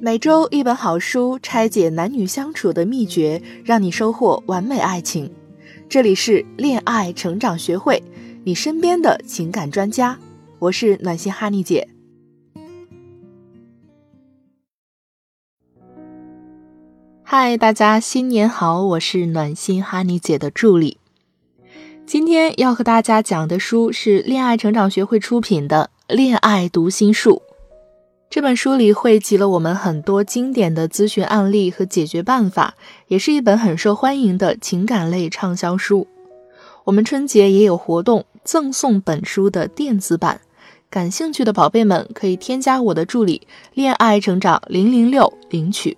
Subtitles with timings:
[0.00, 5.30] 每周一本好书，拆解男女相处的秘诀，让你收获完美爱情。
[5.88, 8.02] 这里是恋爱成长学会，
[8.42, 10.18] 你身边的情感专家。
[10.58, 11.88] 我是暖心哈尼姐。
[17.22, 18.84] 嗨，大家新年好！
[18.84, 20.98] 我是暖心哈尼姐的助理。
[22.04, 27.42] 今天要和大家讲的书是恋爱成长学会出品的《恋爱读心术》。
[28.34, 32.74] 这本书里汇集了我们很多经典的咨询案例和解决办法，
[33.06, 36.08] 也是一本很受欢迎的情感类畅销书。
[36.82, 40.40] 我们春节也有活动，赠送本书的电子版。
[40.90, 45.96] 感兴趣的宝贝们可以添加我的助理“恋爱成长零零六”领取。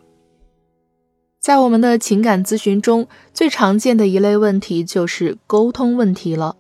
[1.41, 6.57] 在我们的情感咨询中，最常见的一类问题就是沟通问题了。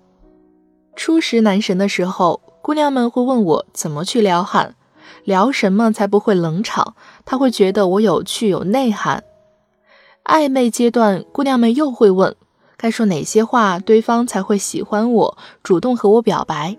[0.94, 4.74] 初识男神的时候，姑娘们会问我怎么去撩汉。
[5.26, 6.94] 聊什么才不会冷场？
[7.24, 9.24] 他会觉得我有趣有内涵。
[10.24, 12.34] 暧昧阶段，姑娘们又会问，
[12.76, 16.78] 该说哪些话对方才会喜欢我，主动和我表白？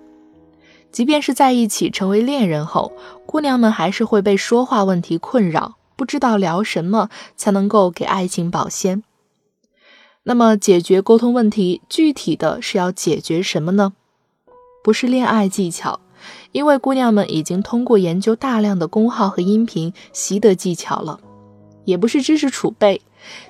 [0.91, 2.93] 即便是在一起成为恋人后，
[3.25, 9.03] 姑娘们还是会被说话问题困扰，不知道聊什么才能够给爱情保鲜。
[10.23, 13.93] 那么，解决沟通问题，具体的是要解决什么呢？
[14.83, 15.99] 不是恋爱技巧。
[16.51, 21.19] 因为姑娘们已经通过研究大量的公号和音频习得技巧了，
[21.85, 23.01] 也不是知识储备。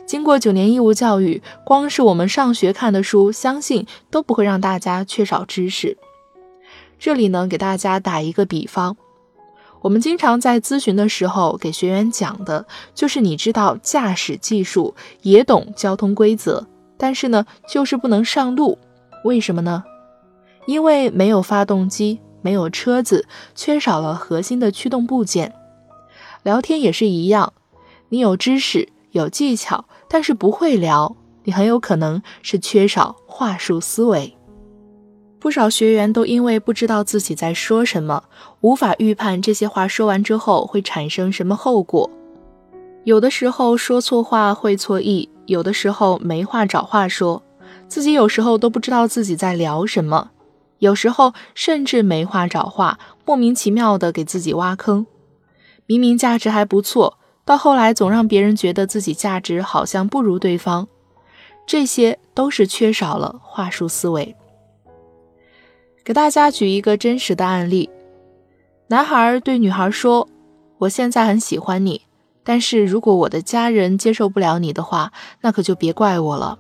[0.06, 5.97] 经过九年义务教育，光是我们上学看的书，相信都不会让大家缺少知识。
[6.97, 8.97] 这里呢，给大家打一个比方，
[9.81, 16.66] 我们经常在咨询的时候给学员讲的就是：你知道驾驶技术，也懂交通规则，
[16.97, 18.80] 但是呢，就是不能上路，
[19.23, 19.84] 为什么呢？
[20.66, 22.19] 因为没有发动机。
[22.41, 25.53] 没有车子，缺少了核心的驱动部件。
[26.44, 27.53] 聊天也是一样，
[28.09, 34.34] 你有知识、有技巧，但是不会聊，你很有可能是缺少话术思维。
[35.39, 38.23] 不少学员都因为不知道自己在说什么，
[38.62, 42.09] 无法预判这些话说完之后会产生什么后果。
[43.03, 47.41] 有的时候说错话会错意，有的时候没话找话说，
[47.88, 50.31] 自己有时候都不知道自己在聊什么。
[50.79, 55.05] 有时候甚至没话找话，莫名其妙的给自己挖坑。
[55.85, 60.88] 明明价值还不错，到后来总让别人觉得自己价值好像不如对方。
[61.65, 64.35] 这些都是缺少了话术思维。
[66.05, 67.89] 给大家举一个真实的案例：
[68.88, 70.29] 男孩对女孩说
[70.79, 72.03] ：“我现在很喜欢你，
[72.44, 75.11] 但是如果我的家人接受不了你的话，
[75.41, 76.59] 那可就别怪我了。”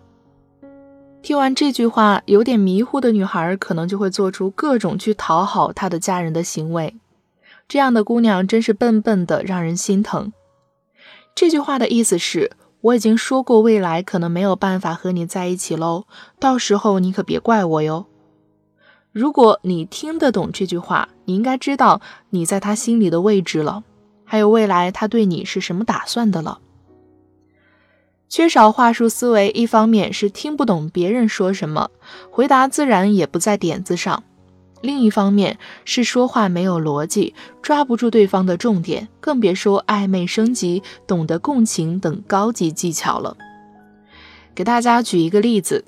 [1.21, 6.95] 听完这句话，有点迷糊的女孩可能就会做出各种去讨好她的家人的行为。
[7.67, 10.31] 这样的姑娘真是笨笨的，让人心疼。
[11.35, 16.05] 这句话的意思是，我已经说过，未来可能没有办法和你在一起喽，
[16.39, 18.05] 到时候你可别怪我哟。
[19.11, 21.99] 如果你听得懂这句话，你应该知道
[22.29, 23.83] 你在他心里的位置了，
[24.23, 26.59] 还有未来他对你是什么打算的了。
[28.29, 31.89] 缺少话术思维，一方面是听不懂别人说什么，
[32.29, 34.21] 回答自然也不在点子上；
[34.81, 43.37] 另一方面是说话没有逻辑，抓不住对方的重点，更别说暧昧升级、懂得共情等高级技巧了。
[44.53, 45.85] 给大家举一个例子：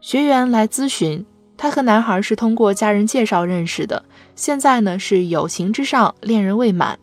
[0.00, 1.26] 学员来咨询，
[1.58, 4.04] 他和男孩是通过家人介绍认识的，
[4.34, 6.98] 现在呢是友情之上，恋人未满。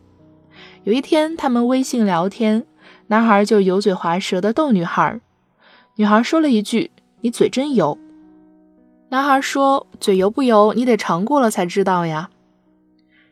[0.82, 2.66] 有一天，他们微信聊天。
[3.08, 5.20] 男孩就油嘴滑舌的逗女孩，
[5.96, 6.90] 女孩说了一句
[7.22, 7.98] ：“你嘴真油。”
[9.10, 12.28] 男孩说：“嘴油不油，你得尝过了才知道呀。”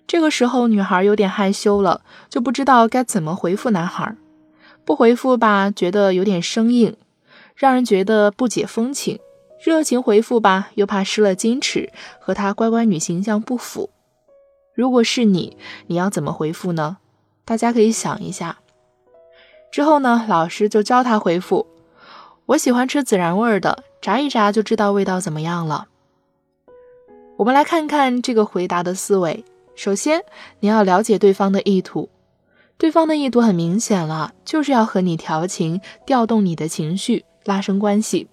[0.06, 2.00] 这个时候，女孩有点害羞了，
[2.30, 4.16] 就不知道该怎么回复男孩。
[4.84, 6.96] 不回复吧，觉得有点生硬，
[7.54, 9.18] 让人觉得不解风情；
[9.62, 13.90] 热情回复吧，又怕失了矜持，和他乖乖女形象不符。
[14.74, 15.56] 如果是你，
[15.88, 16.98] 你要怎么回复呢？
[17.44, 18.58] 大家可以想一下。
[19.70, 21.66] 之后呢，老师就教他回复
[22.46, 25.88] ：“我喜欢吃孜然味的，炸一炸就知道味道怎么样了。”
[27.36, 29.44] 我们来看看这个回答的思维。
[29.74, 30.22] 首先，
[30.60, 32.08] 你要了解对方的意图，
[32.78, 38.28] 对方的意图很明显了，就是要和你调情，调动你的情绪，拉升关系。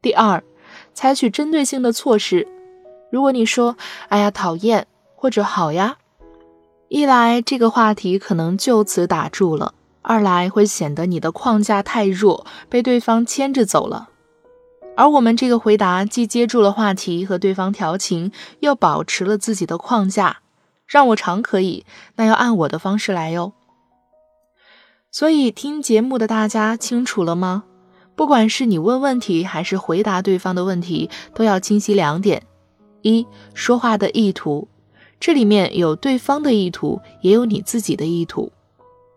[0.00, 0.44] 第二，
[0.92, 2.46] 采取针对性的措施。
[3.10, 3.76] 如果你说
[4.10, 4.86] “哎呀，讨厌”
[5.16, 5.96] 或者“好呀”，
[6.86, 9.74] 一来这个话题可能就此打住了。
[10.04, 14.10] 二来会显得你的框架太弱，被对方牵着走了。
[14.96, 18.30] 而我们这个回答既接住了话题和对方调情，
[18.60, 20.38] 又保持了自己的框架。
[20.86, 21.86] 让我尝可以，
[22.16, 23.54] 那要按我的方式来哟。
[25.10, 27.64] 所以听节目的大家清楚了吗？
[28.14, 32.42] 不管是你问问题还是回答对方的问题，都要清晰两点：
[33.00, 34.68] 一说话的意图，
[35.18, 38.52] 这里面有对方的意图，也有你自己的意图。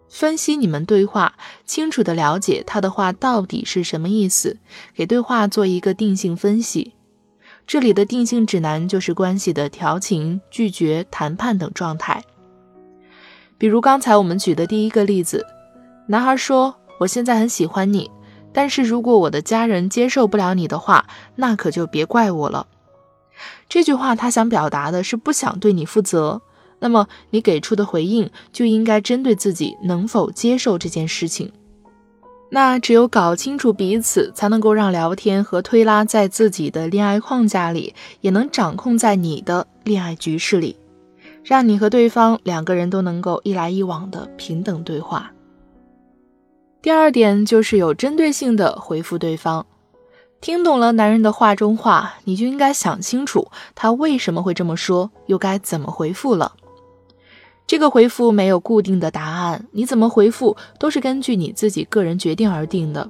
[0.10, 4.58] 分析你们对话，清楚的了解他的话到底是什么意思，
[4.96, 6.94] 给对话做一个定性分析。
[7.66, 12.24] 这里的定性指南就是关系的调情、拒绝、谈判等状态。
[13.58, 15.46] 比如刚才我们举的第一个例子，
[16.08, 18.10] 男孩说：“我现在很喜欢你，
[18.54, 21.06] 但是如果我的家人接受不了你的话，
[21.36, 22.68] 那可就别怪我了。”
[23.68, 26.42] 这句话他想表达的是不想对你负责。
[26.80, 31.52] 那么你给出的回应就应该针对自己能否接受这件事情。
[32.50, 40.78] 那只有搞清楚彼此，才能够让聊天和推拉在自己的恋爱框架里，也能掌控在你的恋爱局势里，
[41.44, 45.32] 让你和对方两个人都能够一来一往的平等对话。
[46.82, 49.66] 第二点就是有针对性的回复对方，
[50.40, 56.54] 听懂了男人的话中话，你就应该想清楚他为什么会这么说，又该怎么回复了。
[57.68, 63.10] 这个回复没有固定的答案，你怎么回复都是根据你自己个人决定而定的。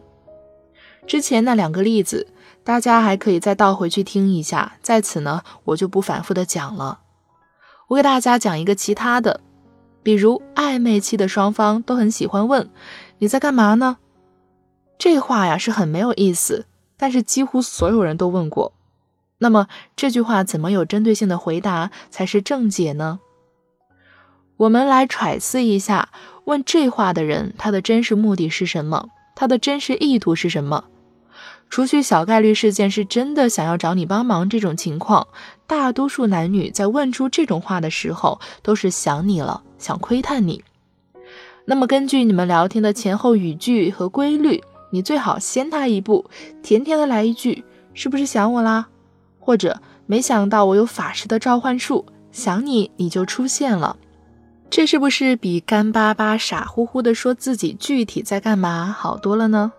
[1.06, 2.28] 之前那两个例子，
[2.64, 7.02] 大家还可以再倒回去听一下，在此呢我就不反复的讲了。
[7.88, 9.40] 我给大家讲一个其他的，
[10.02, 12.68] 比如暧昧期的双方都很喜欢问
[13.20, 13.98] 你在干嘛呢？
[14.98, 16.66] 这话呀是很没有意思，
[16.98, 18.74] 但是几乎所有人都问过。
[19.38, 23.20] 那么这句话怎么有针对性的回答才是正解呢？
[24.58, 26.10] 我们来揣测一下，
[26.46, 29.10] 问这话的人，他的真实目的是什么？
[29.36, 30.86] 他的真实意图是什么？
[31.70, 35.28] 除去小概率事件是真的想要找你帮忙这种情况，
[35.68, 40.64] 大多数男女在问出这种话的时候，都是想你了，想窥探你。
[41.66, 46.26] 那么根据你们聊天的前后语句和规律，你最好先他一步，
[46.64, 47.64] 甜甜的来一句
[47.94, 48.88] ：“是不是想我啦？”
[49.38, 53.98] 或者“没想到我有法师的召唤术，想你你就出现了。”
[54.70, 59.72] 这是不是比干巴巴、傻乎乎的说自己具体在干嘛好多了呢？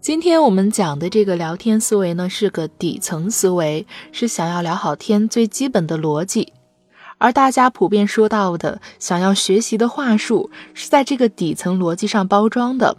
[0.00, 6.52] 今天我们讲的这个聊天思维呢，是个底层思维，是想要聊好天最基本的逻辑。
[7.18, 12.96] 而大家普遍说到的想要学习的话术，是在这个底层逻辑上包装的。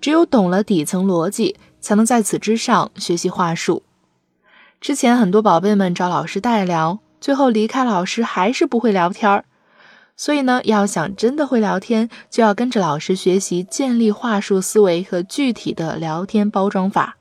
[0.00, 3.82] 只有懂了底层逻辑，才能在此之上学习话术。
[4.80, 7.00] 之前很多宝贝们找老师代聊。
[7.20, 9.44] 最后离开老师还是不会聊天儿，
[10.16, 17.16] 所以呢，要想真的会聊天，就要跟着老师学习建立话术思维和具体的聊天包装法。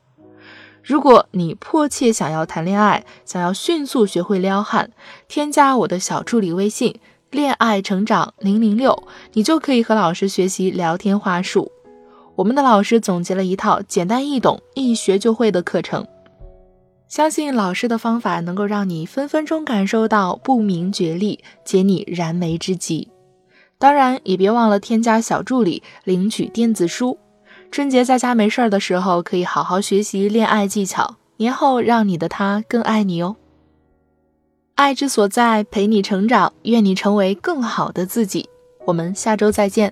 [0.81, 4.91] 如果你迫切想要谈恋爱，想要迅速学会撩汉，
[5.27, 6.99] 添加我的小助理微信
[7.29, 9.03] “恋爱成长零零六”，
[9.33, 11.71] 你就可以和老师学习聊天话术。
[12.35, 16.07] 我们的老师总结了一套简单易懂、一学就会的课程。
[17.09, 23.09] 相信老师的方法能够让你分分钟感受到不明觉厉，解你燃眉之急。
[23.79, 27.17] 当然，也别忘了添加小助理领取电子书。
[27.71, 33.37] 春节在家没事儿的时候，可以好好学习恋爱技巧，年后让你的他更爱你哦。
[34.75, 38.47] 爱之所在，陪你成长，愿你成为更好的自己。
[38.85, 39.91] 我们下周再见。